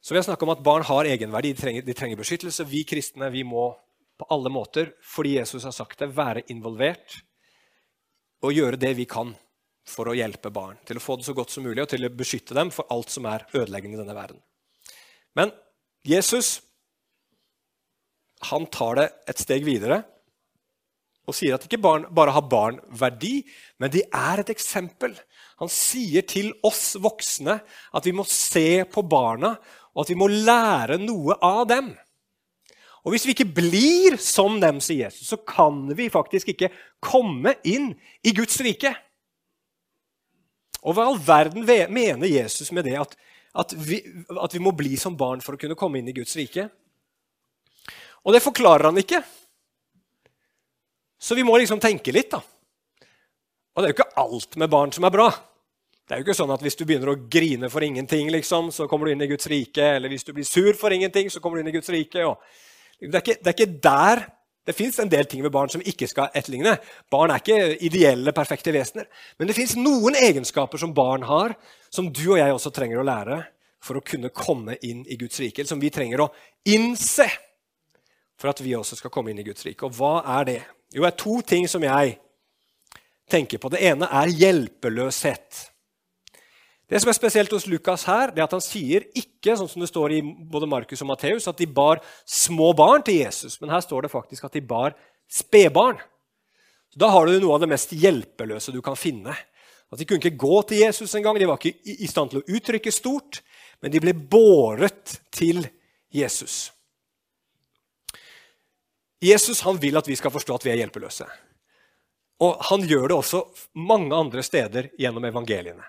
[0.00, 2.66] Så vi har snakka om at barn har egenverdi, de trenger, de trenger, beskyttelse.
[2.66, 3.72] Vi kristne vi må
[4.18, 7.18] på alle måter, fordi Jesus har sagt det, være involvert
[8.40, 9.32] og gjøre det vi kan
[9.90, 10.78] for å hjelpe barn.
[10.86, 13.12] Til å få det så godt som mulig og til å beskytte dem for alt
[13.12, 14.40] som er ødeleggende i denne verden.
[15.36, 15.52] Men
[16.06, 16.58] Jesus
[18.50, 20.00] han tar det et steg videre
[21.28, 23.42] og sier at ikke barn bare har barn verdi,
[23.78, 25.12] men de er et eksempel.
[25.60, 27.60] Han sier til oss voksne
[27.94, 29.52] at vi må se på barna
[29.92, 31.92] og at vi må lære noe av dem.
[33.04, 36.68] Og Hvis vi ikke blir som dem, sier Jesus, så kan vi faktisk ikke
[37.00, 38.92] komme inn i Guds rike.
[40.84, 43.16] Og hva all verden mener Jesus med det at,
[43.56, 44.00] at, vi,
[44.36, 46.68] at vi må bli som barn for å kunne komme inn i Guds rike?
[48.24, 49.22] Og det forklarer han ikke.
[51.20, 52.40] Så vi må liksom tenke litt, da.
[53.76, 55.28] Og det er jo ikke alt med barn som er bra.
[56.04, 58.88] Det er jo ikke sånn at hvis du begynner å grine for ingenting, liksom, så
[58.90, 59.84] kommer du inn i Guds rike.
[59.96, 62.24] Eller hvis du blir sur for ingenting, så kommer du inn i Guds rike.
[63.00, 64.22] Det er, ikke, det, er ikke, der
[64.66, 66.76] Det fins en del ting ved barn som ikke skal etterligne.
[67.10, 69.08] Barn er ikke ideelle, perfekte vesener.
[69.38, 71.56] Men det fins noen egenskaper som barn har,
[71.90, 73.40] som du og jeg også trenger å lære
[73.80, 75.64] for å kunne komme inn i Guds rike.
[75.66, 76.28] Som vi trenger å
[76.68, 77.26] innse
[78.40, 79.88] for at vi også skal komme inn i Guds rike.
[79.88, 80.60] Og hva er det?
[80.92, 82.18] Jo, det er to ting som jeg
[83.30, 83.72] tenker på.
[83.72, 85.69] Det ene er hjelpeløshet.
[86.90, 89.82] Det som er spesielt hos Lukas her, det er at han sier ikke sånn som
[89.82, 93.70] det står i både Markus og Matteus, at de bar små barn til Jesus, men
[93.70, 94.96] her står det faktisk at de bar
[95.30, 96.00] spedbarn.
[96.98, 99.36] Da har du noe av det mest hjelpeløse du kan finne.
[99.90, 102.58] At De kunne ikke gå til Jesus engang, de var ikke i stand til å
[102.58, 103.40] uttrykke stort,
[103.82, 105.62] men de ble båret til
[106.10, 106.72] Jesus.
[109.22, 111.26] Jesus han vil at vi skal forstå at vi er hjelpeløse.
[112.40, 113.44] Og han gjør det også
[113.78, 115.84] mange andre steder gjennom evangeliene.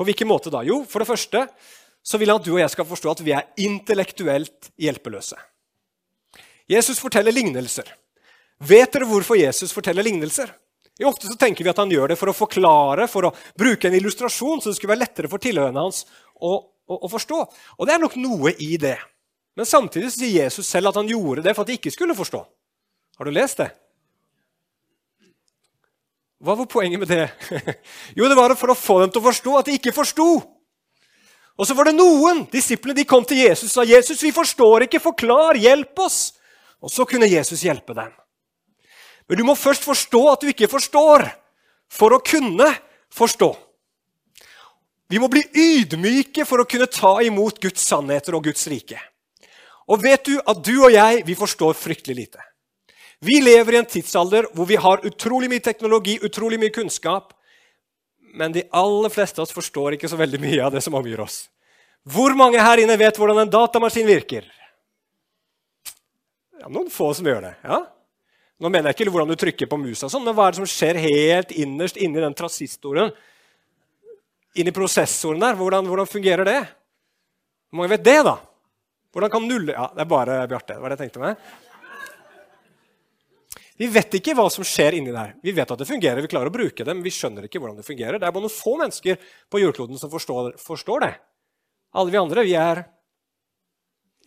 [0.00, 0.62] På hvilken måte da?
[0.64, 1.44] Jo, for det første
[2.00, 5.36] så vil han at du og jeg skal forstå at vi er intellektuelt hjelpeløse.
[6.72, 7.84] Jesus forteller lignelser.
[8.64, 10.54] Vet dere hvorfor Jesus forteller lignelser?
[10.96, 13.90] Jo, ofte så tenker vi at han gjør det for å forklare, for å bruke
[13.90, 17.42] en illustrasjon, så det skulle være lettere for tilhørende hans å, å, å, forstå.
[17.76, 18.96] Og det er nok noe i det.
[19.56, 22.40] Men samtidig sier Jesus selv at han gjorde det for at de ikke skulle forstå.
[23.20, 23.68] Har du lest det?
[26.40, 27.26] Hva var poenget med det?
[28.16, 30.28] Jo, det var for å få dem til å forstå at de ikke forsto.
[31.60, 34.86] Og så var det noen disiplene de kom til Jesus og sa, 'Jesus, vi forstår
[34.86, 35.02] ikke.
[35.04, 35.60] Forklar.
[35.60, 36.32] Hjelp oss.'
[36.80, 38.08] Og så kunne Jesus hjelpe dem.
[39.28, 41.26] Men du må først forstå at du ikke forstår,
[41.92, 42.70] for å kunne
[43.12, 43.50] forstå.
[45.10, 48.96] Vi må bli ydmyke for å kunne ta imot Guds sannheter og Guds rike.
[49.90, 52.49] Og vet du at du og jeg vi forstår fryktelig lite.
[53.20, 57.34] Vi lever i en tidsalder hvor vi har utrolig mye teknologi, utrolig mye kunnskap.
[58.32, 61.20] Men de aller fleste av oss forstår ikke så veldig mye av det som omgir
[61.20, 61.44] oss.
[62.08, 64.46] Hvor mange her inne vet hvordan en datamaskin virker?
[66.60, 67.54] Ja, noen få som gjør det.
[67.64, 67.82] ja?
[68.60, 70.68] Nå mener jeg ikke hvordan du trykker på musa, sånn, men hva er det som
[70.68, 73.12] skjer helt innerst inni den transistoren?
[74.60, 75.56] Inni prosessoren der?
[75.56, 76.60] Hvordan, hvordan fungerer det?
[77.70, 78.36] Hvor mange vet det, da?
[79.14, 80.74] Hvordan kan nulle Ja, det er bare Bjarte.
[80.74, 81.48] Det var det jeg tenkte meg.
[83.80, 85.32] Vi vet ikke hva som skjer inni der.
[85.40, 87.78] Vi vet at det fungerer, vi klarer å bruke det, men vi skjønner ikke hvordan
[87.78, 88.18] det fungerer.
[88.20, 89.16] Det er bare noen få mennesker
[89.48, 91.14] på jordkloden som forstår, forstår det.
[91.96, 92.82] Alle vi andre vi er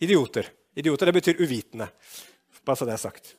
[0.02, 0.48] idioter.
[0.74, 1.86] Idioter det betyr uvitende.
[2.66, 3.36] Bare så det er sagt.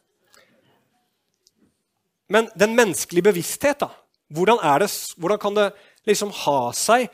[2.31, 3.91] Men den menneskelige bevissthet, da?
[4.31, 5.67] Hvordan, det, hvordan kan det
[6.07, 7.09] liksom ha seg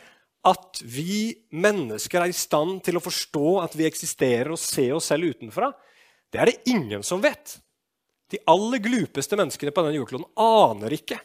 [0.46, 5.10] at vi mennesker er i stand til å forstå at vi eksisterer og se oss
[5.10, 5.74] selv utenfra?
[6.32, 7.58] Det er det ingen som vet.
[8.32, 11.20] De aller glupeste menneskene på denne jordkloden aner ikke.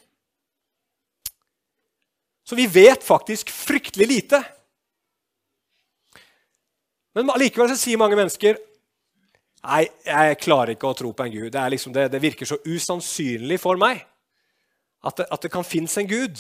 [2.47, 4.43] Så vi vet faktisk fryktelig lite.
[7.17, 8.59] Men likevel så sier mange mennesker
[9.67, 11.49] Nei, jeg klarer ikke å tro på en gud.
[11.51, 14.05] Det, liksom det, det virker så usannsynlig for meg
[15.03, 16.39] at det, at det kan finnes en gud.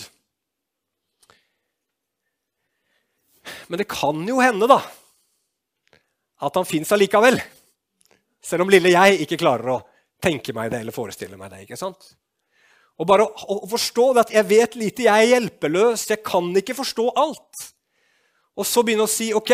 [3.66, 4.79] Men det kan jo hende, da,
[6.46, 7.40] at han fins allikevel.
[8.38, 9.81] Selv om lille jeg ikke klarer å
[10.22, 11.64] tenke meg det eller forestille meg det.
[11.64, 12.14] ikke sant?
[12.96, 16.76] Og bare å, å forstå at jeg vet lite, jeg er hjelpeløs, jeg kan ikke
[16.79, 17.66] forstå alt.
[18.57, 19.52] Og så begynne å si ok,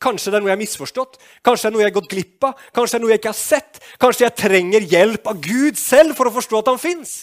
[0.00, 2.48] kanskje det er noe jeg har misforstått, kanskje det er noe jeg har gått glipp
[2.48, 5.80] av, kanskje det er noe jeg ikke har sett, kanskje jeg trenger hjelp av Gud
[5.80, 7.14] selv for å forstå at han fins.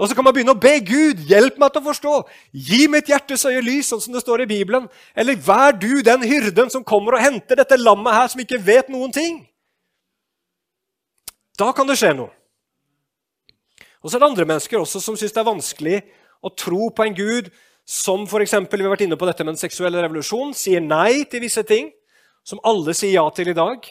[0.00, 2.12] Og så kan man begynne å be Gud hjelp meg til å forstå.
[2.56, 4.86] Gi mitt hjertes øye lys, sånn som det står i Bibelen.
[5.12, 8.88] Eller vær du den hyrden som kommer og henter dette lammet her som ikke vet
[8.88, 9.42] noen ting.
[11.60, 12.32] Da kan det skje noe.
[14.00, 15.98] Og så er det andre mennesker også som syns det er vanskelig
[16.40, 17.50] å tro på en gud
[17.84, 18.54] som f.eks.
[18.54, 21.90] vi har vært inne på dette med den seksuelle revolusjon, sier nei til visse ting
[22.46, 23.84] som alle sier ja til i dag.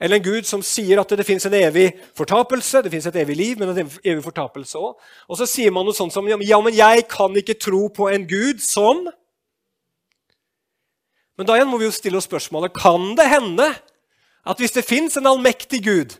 [0.00, 3.18] Eller en gud som sier at det, det fins en evig fortapelse, det fins et
[3.18, 4.94] evig liv, men en evig fortapelse òg.
[5.26, 8.26] Og så sier man noe sånt som ja, men jeg kan ikke tro på en
[8.28, 9.08] gud som
[11.38, 13.66] Men da igjen må vi jo stille oss spørsmålet kan det hende
[14.42, 16.16] at hvis det fins en allmektig gud,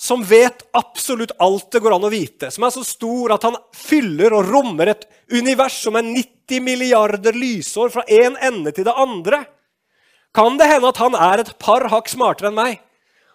[0.00, 3.58] som vet absolutt alt det går an å vite, som er så stor at han
[3.76, 8.96] fyller og rommer et univers som er 90 milliarder lysår fra én ende til det
[8.96, 9.42] andre,
[10.32, 12.80] kan det hende at han er et par hakk smartere enn meg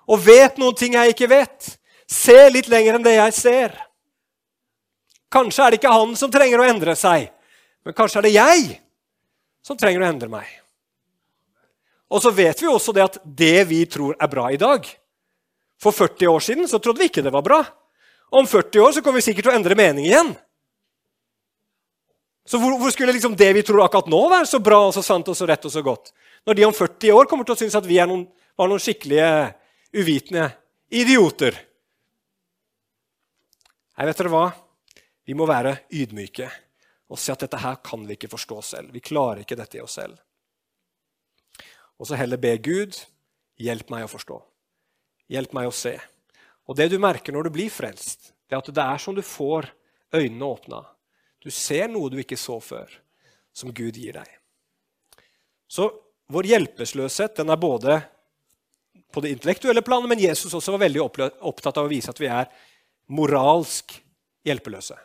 [0.10, 1.70] og vet noen ting jeg ikke vet,
[2.10, 3.78] ser litt lenger enn det jeg ser.
[5.30, 7.30] Kanskje er det ikke han som trenger å endre seg,
[7.86, 8.68] men kanskje er det jeg
[9.66, 10.50] som trenger å endre meg.
[12.10, 14.86] Og så vet vi også det at det vi tror er bra i dag,
[15.82, 17.62] for 40 år siden så trodde vi ikke det var bra.
[18.36, 20.34] Om 40 år så kommer vi sikkert til å endre mening igjen.
[22.46, 25.02] Så hvor, hvor, skulle liksom det vi tror akkurat nå, være så bra og så
[25.06, 26.12] sant og så rett og så godt?
[26.46, 29.30] Når de om 40 år kommer til å synes at vi noen, var noen skikkelige
[29.96, 30.52] uvitende
[30.94, 31.58] idioter
[33.96, 34.48] Nei, vet dere hva?
[35.24, 36.50] Vi må være ydmyke
[37.08, 38.92] og si at dette her kan vi ikke forstå selv.
[38.92, 40.18] Vi klarer ikke dette i oss selv.
[41.96, 42.98] Og så heller be Gud,
[43.62, 44.42] hjelp meg å forstå.
[45.32, 45.96] Hjelp meg å se.
[46.70, 49.22] Og det du merker når du blir frelst, det er at det er som du
[49.26, 49.70] får
[50.16, 50.82] øynene åpna.
[51.42, 52.90] Du ser noe du ikke så før,
[53.54, 54.30] som Gud gir deg.
[55.70, 55.90] Så
[56.34, 58.00] vår hjelpeløshet den er både
[59.14, 62.30] på det intellektuelle planet, men Jesus også var veldig opptatt av å vise at vi
[62.30, 62.50] er
[63.14, 63.94] moralsk
[64.46, 64.98] hjelpeløse.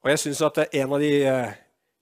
[0.00, 1.56] Og jeg synes at En av de eh,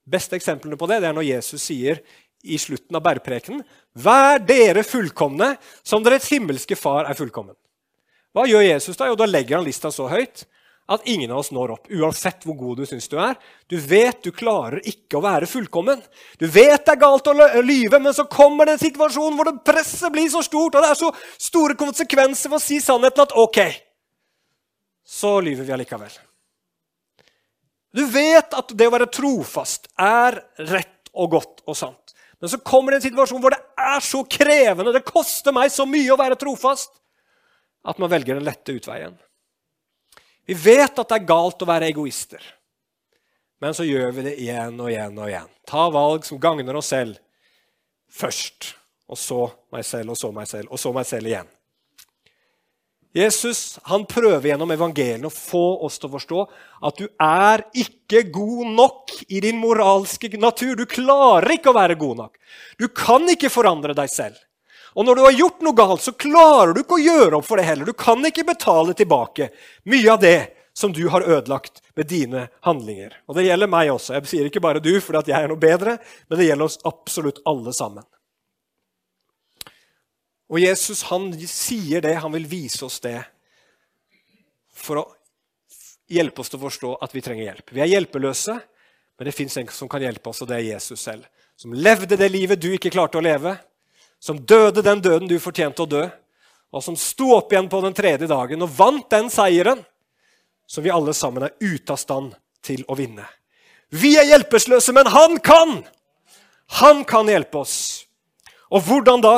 [0.07, 2.03] beste eksemplene på det det er når Jesus sier
[2.43, 3.63] i slutten av bærpreken.
[3.99, 7.57] Vær dere fullkomne som deres himmelske far er fullkommen.
[8.37, 9.09] Hva gjør Jesus da?
[9.09, 10.45] Jo, da legger han lista så høyt
[10.89, 13.35] at ingen av oss når opp, uansett hvor god du syns du er.
[13.69, 16.01] Du vet du klarer ikke å være fullkommen.
[16.41, 19.61] Du vet det er galt å lyve, men så kommer det en situasjon hvor det
[19.69, 23.37] presset blir så stort, og det er så store konsekvenser for å si sannheten at
[23.37, 23.61] OK,
[25.05, 26.17] så lyver vi allikevel.
[27.93, 32.17] Du vet at det å være trofast er rett og godt og sant.
[32.39, 35.87] Men så kommer det en situasjon hvor det er så krevende, det koster meg så
[35.89, 36.93] mye å være trofast,
[37.89, 39.17] at man velger den lette utveien.
[40.49, 42.43] Vi vet at det er galt å være egoister,
[43.59, 45.51] men så gjør vi det igjen og igjen og igjen.
[45.67, 47.19] Ta valg som gagner oss selv
[48.09, 48.73] først,
[49.11, 49.41] og så
[49.75, 51.51] meg selv, og så meg selv, og så meg selv igjen.
[53.17, 56.43] Jesus han prøver gjennom evangeliet å få oss til å forstå
[56.89, 60.77] at du er ikke god nok i din moralske natur.
[60.77, 62.37] Du klarer ikke å være god nok.
[62.79, 64.37] Du kan ikke forandre deg selv.
[64.99, 67.61] Og når du har gjort noe galt, så klarer du ikke å gjøre opp for
[67.61, 67.89] det heller.
[67.89, 69.51] Du kan ikke betale tilbake
[69.89, 70.39] mye av det
[70.79, 73.17] som du har ødelagt med dine handlinger.
[73.27, 74.15] Og det gjelder meg også.
[74.15, 75.97] Jeg sier ikke bare du fordi jeg er noe bedre,
[76.29, 78.07] men det gjelder oss absolutt alle sammen.
[80.49, 83.21] Og Jesus han sier det, han vil vise oss det
[84.79, 85.07] for å
[86.09, 87.73] hjelpe oss til å forstå at vi trenger hjelp.
[87.75, 88.55] Vi er hjelpeløse,
[89.19, 91.27] men det fins en som kan hjelpe oss, og det er Jesus selv.
[91.59, 93.57] Som levde det livet du ikke klarte å leve,
[94.19, 96.07] som døde den døden du fortjente å dø,
[96.73, 99.81] og som sto opp igjen på den tredje dagen og vant den seieren
[100.69, 102.35] som vi alle sammen er ute av stand
[102.65, 103.25] til å vinne.
[103.89, 105.81] Vi er hjelpeløse, men han kan!
[106.77, 108.05] Han kan hjelpe oss.
[108.69, 109.37] Og hvordan da?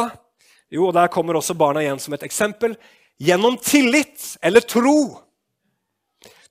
[0.70, 2.76] Jo, og der kommer også barna igjen som et eksempel.
[3.20, 5.20] Gjennom tillit eller tro.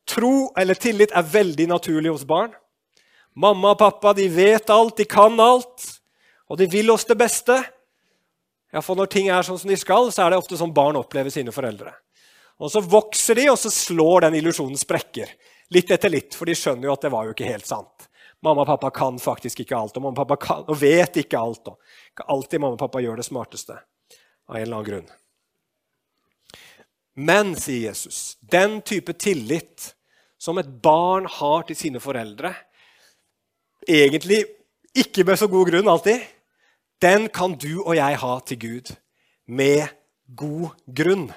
[0.10, 2.52] Tro eller tillit er veldig naturlig hos barn.
[3.40, 5.86] Mamma og pappa de vet alt, de kan alt,
[6.50, 7.56] og de vil oss det beste.
[8.74, 11.00] Ja, for når ting er sånn som de skal, så er det ofte sånn barn
[11.00, 11.94] opplever sine foreldre.
[12.60, 15.32] Og Så vokser de, og så slår den illusjonen sprekker.
[15.72, 18.10] Litt etter litt, for de skjønner jo at det var jo ikke helt sant.
[18.44, 21.40] Mamma og pappa kan faktisk ikke alt, og mamma og pappa kan, og vet ikke
[21.40, 21.72] alt.
[21.72, 23.80] Og ikke alltid mamma og pappa gjør det smarteste
[24.50, 25.10] av en eller annen grunn.
[27.20, 29.94] Men, sier Jesus, den type tillit
[30.40, 32.54] som et barn har til sine foreldre,
[33.88, 34.46] egentlig
[34.98, 36.24] ikke med så god grunn alltid,
[37.04, 38.94] den kan du og jeg ha til Gud
[39.48, 39.92] med
[40.36, 41.30] god grunn.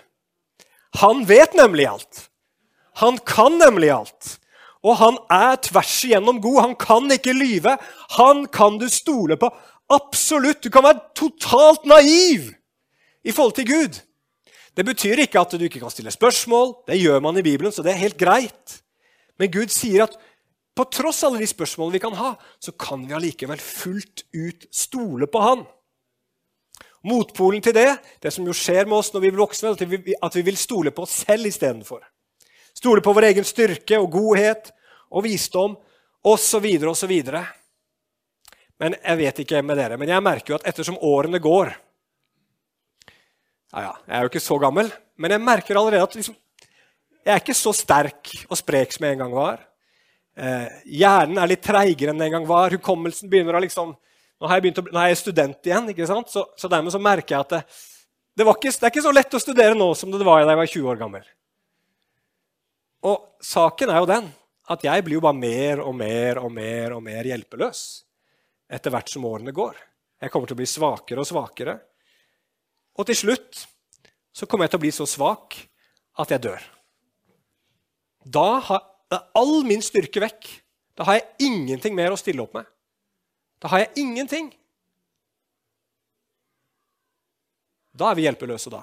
[1.02, 2.28] Han vet nemlig alt.
[3.00, 4.38] Han kan nemlig alt.
[4.82, 6.60] Og han er tvers igjennom god.
[6.60, 7.76] Han kan ikke lyve.
[8.18, 9.48] Han kan du stole på.
[9.90, 10.62] Absolutt.
[10.64, 12.50] Du kan være totalt naiv
[13.24, 14.00] i forhold til Gud.
[14.76, 16.74] Det betyr ikke at du ikke kan stille spørsmål.
[16.88, 18.78] Det gjør man i Bibelen, så det er helt greit.
[19.38, 20.16] Men Gud sier at
[20.72, 25.28] på tross alle de spørsmålene vi kan ha, så kan vi allikevel fullt ut stole
[25.28, 25.66] på Han.
[27.04, 27.90] Motpolen til det,
[28.22, 31.04] det som jo skjer med oss når vi blir voksne, at vi vil stole på
[31.04, 32.00] oss selv istedenfor.
[32.72, 34.70] Stole på vår egen styrke og godhet
[35.10, 35.74] og visdom
[36.24, 36.68] osv.
[36.88, 37.12] osv.
[38.80, 41.74] Men jeg vet ikke med dere, men jeg merker jo at ettersom årene går
[43.72, 46.36] ja, ja, Jeg er jo ikke så gammel, men jeg merker allerede at liksom,
[47.22, 49.62] jeg er ikke så sterk og sprek som jeg en gang var.
[50.36, 50.68] Eh,
[51.00, 52.74] hjernen er litt treigere enn den en gang var.
[52.76, 53.94] Hukommelsen begynner å liksom
[54.42, 56.32] Nå, har jeg å, nå er jeg student igjen, ikke sant?
[56.32, 57.58] Så, så dermed så merker jeg at det,
[58.34, 60.58] det, ikke, det, er ikke så lett å studere nå som det var da jeg
[60.58, 61.28] var 20 år gammel.
[63.06, 64.26] Og saken er jo den
[64.74, 67.84] at jeg blir jo bare mer og mer og mer og mer hjelpeløs
[68.72, 69.78] etter hvert som årene går.
[70.26, 71.76] Jeg kommer til å bli svakere og svakere.
[72.98, 73.64] Og til slutt
[74.32, 75.58] så kommer jeg til å bli så svak
[76.20, 76.64] at jeg dør.
[78.22, 78.88] Da har
[79.36, 80.48] all min styrke vekk.
[80.96, 82.68] Da har jeg ingenting mer å stille opp med.
[83.62, 84.50] Da har jeg ingenting.
[87.92, 88.82] Da er vi hjelpeløse, da.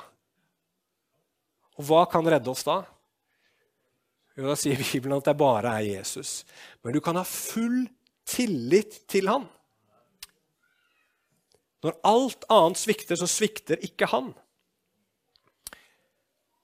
[1.79, 2.81] Og hva kan redde oss da?
[4.37, 6.43] Jo, Da sier Bibelen at det bare er Jesus.
[6.83, 7.87] Men du kan ha full
[8.29, 9.47] tillit til han.
[11.85, 14.33] Når alt annet svikter, så svikter ikke han.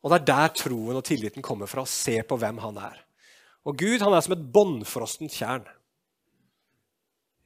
[0.04, 3.00] Og det er der troen og tilliten kommer fra, se på hvem han er.
[3.66, 5.64] Og Gud han er som et bånnfrostent tjern.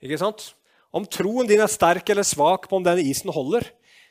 [0.04, 0.52] Ikke sant?
[0.92, 3.68] Om troen din er sterk eller svak på om den isen holder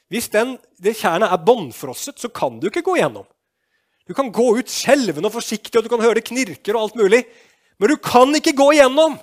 [0.09, 3.27] Hvis den, det tjernet er bånnfrosset, så kan du ikke gå gjennom.
[4.09, 6.97] Du kan gå ut skjelvende og forsiktig, og du kan høre det knirker og alt
[6.97, 7.27] mulig.
[7.77, 9.19] Men du kan ikke gå igjennom.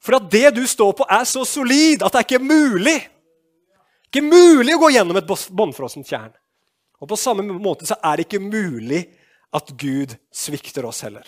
[0.00, 2.96] For at det du står på, er så solid at det er ikke mulig.
[4.14, 6.30] Ikke mulig å gå gjennom et bånnfrossent tjern.
[7.02, 9.00] Og på samme måte så er det ikke mulig
[9.50, 11.26] at Gud svikter oss heller.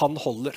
[0.00, 0.56] Han holder.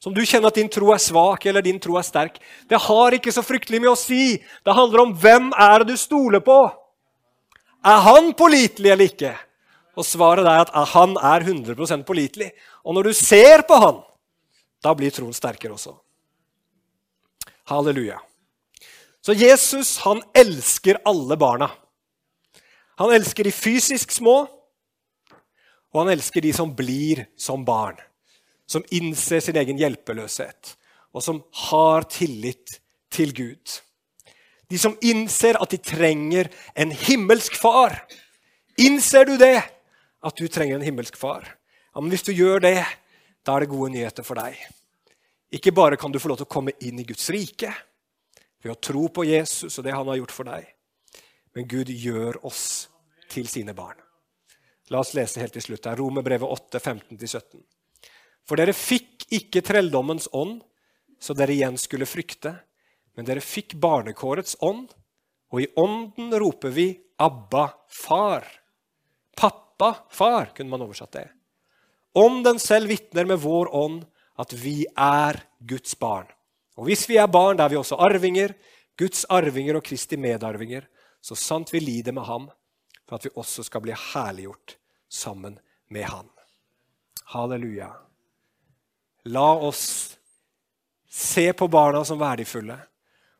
[0.00, 2.40] Så om du kjenner at din tro er svak eller din tro er sterk,
[2.72, 4.40] det har ikke så fryktelig mye å si.
[4.64, 6.56] Det handler om hvem er det du stoler på.
[7.84, 9.36] Er han pålitelig eller ikke?
[10.00, 12.54] Og svaret er at han er 100% pålitelig.
[12.80, 14.00] Og når du ser på han,
[14.80, 15.92] da blir troen sterkere også.
[17.68, 18.24] Halleluja.
[19.24, 21.70] Så Jesus han elsker alle barna.
[23.00, 24.42] Han elsker de fysisk små,
[25.94, 27.96] og han elsker de som blir som barn.
[28.68, 30.74] Som innser sin egen hjelpeløshet,
[31.16, 32.78] og som har tillit
[33.12, 33.78] til Gud.
[34.68, 38.02] De som innser at de trenger en himmelsk far.
[38.80, 39.62] Innser du det?
[40.24, 41.48] At du trenger en himmelsk far?
[41.94, 42.84] Ja, men Hvis du gjør det,
[43.44, 44.56] da er det gode nyheter for deg.
[45.52, 47.72] Ikke bare kan du få lov til å komme inn i Guds rike
[48.64, 50.66] ved å tro på Jesus og det han har gjort for deg,
[51.54, 52.88] men Gud gjør oss
[53.30, 54.00] til sine barn.
[54.92, 55.96] La oss lese helt til slutt her.
[56.00, 57.62] Romerbrevet 8, 15-17.
[58.44, 60.58] For dere fikk ikke trelldommens ånd,
[61.20, 62.52] så dere igjen skulle frykte,
[63.16, 64.90] men dere fikk barnekårets ånd,
[65.54, 68.44] og i ånden roper vi 'Abba, far'.
[69.36, 71.28] Pappa, far, kunne man oversatt det.
[72.14, 74.04] Om den selv vitner med vår ånd
[74.38, 76.26] at vi er Guds barn.
[76.76, 78.54] Og hvis vi er barn, da er vi også arvinger,
[78.98, 80.86] Guds arvinger og Kristi medarvinger,
[81.22, 82.48] så sant vi lider med ham,
[83.08, 84.76] for at vi også skal bli herliggjort
[85.08, 85.58] sammen
[85.88, 86.28] med Han.
[87.32, 87.90] Halleluja.
[89.24, 90.18] La oss
[91.08, 92.76] se på barna som verdifulle,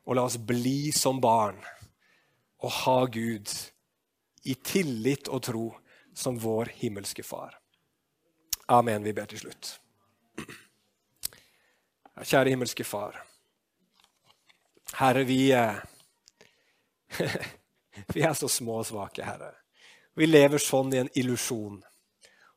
[0.05, 1.59] og la oss bli som barn
[2.65, 3.51] og ha Gud
[4.45, 5.65] i tillit og tro
[6.15, 7.57] som vår himmelske Far.
[8.67, 9.03] Amen.
[9.03, 9.75] Vi ber til slutt.
[12.23, 13.17] Kjære himmelske Far.
[14.95, 15.75] Herre, vi eh,
[18.13, 19.51] Vi er så små og svake, Herre.
[20.15, 21.81] Vi lever sånn i en illusjon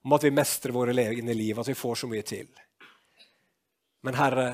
[0.05, 2.47] om at vi mestrer våre egne liv, at vi får så mye til.
[4.07, 4.49] Men Herre,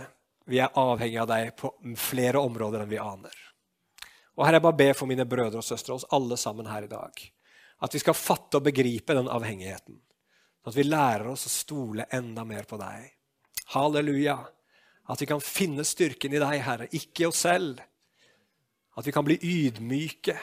[0.49, 3.37] vi er avhengig av deg på flere områder enn vi aner.
[4.35, 6.91] Og Herre, jeg bare ber for mine brødre og søstre, oss alle sammen her i
[6.91, 7.21] dag,
[7.85, 10.01] at vi skal fatte og begripe den avhengigheten.
[10.65, 13.11] At vi lærer oss å stole enda mer på deg.
[13.77, 14.39] Halleluja.
[15.11, 17.83] At vi kan finne styrken i deg, Herre, ikke i oss selv.
[18.97, 20.39] At vi kan bli ydmyke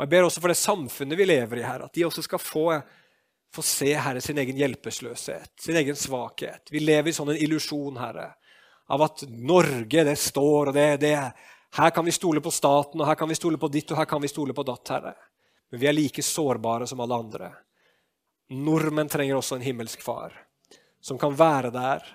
[0.00, 2.40] og Jeg ber også for det samfunnet vi lever i, Herre, at de også skal
[2.40, 2.62] få,
[3.52, 6.70] få se Herre, sin egen hjelpeløshet, sin egen svakhet.
[6.72, 8.30] Vi lever i sånn en illusjon, Herre,
[8.88, 11.12] av at Norge, det står, og det, det
[11.76, 14.08] Her kan vi stole på staten, og her kan vi stole på ditt, og her
[14.08, 15.12] kan vi stole på datt, Herre.
[15.68, 17.52] Men vi er like sårbare som alle andre.
[18.56, 20.32] Nordmenn trenger også en himmelsk far,
[21.04, 22.08] som kan være der,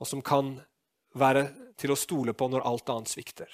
[0.00, 0.56] og som kan
[1.18, 1.46] være
[1.80, 3.50] til å stole på når alt annet svikter.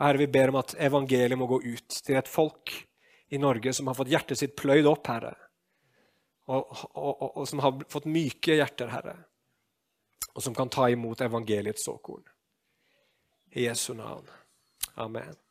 [0.00, 2.74] Herre, vi ber om at evangeliet må gå ut til et folk
[3.32, 5.32] i Norge som har fått hjertet sitt pløyd opp, Herre.
[6.46, 9.16] Og, og, og, og som har fått myke hjerter, Herre.
[10.36, 12.22] Og som kan ta imot evangeliets såkorn.
[13.56, 14.28] I Jesu navn.
[15.00, 15.45] Amen.